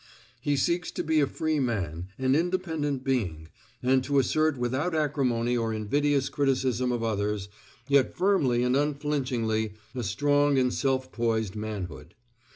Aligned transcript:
He 0.39 0.57
seeks 0.57 0.89
to 0.93 1.03
be 1.03 1.19
a 1.19 1.27
free 1.27 1.59
man, 1.59 2.07
an 2.17 2.33
independent 2.33 3.03
being, 3.03 3.49
and 3.83 4.03
to 4.03 4.17
assert 4.17 4.57
without 4.57 4.95
acrimony 4.95 5.55
or 5.55 5.71
invidious 5.71 6.27
criticism 6.27 6.91
of 6.91 7.03
others, 7.03 7.49
yet 7.87 8.17
firmly 8.17 8.63
and 8.63 8.75
unflinchingly, 8.75 9.73
a 9.93 10.01
strong 10.01 10.57
and 10.57 10.73
self 10.73 11.11
poised 11.11 11.55
manhood. 11.55 12.15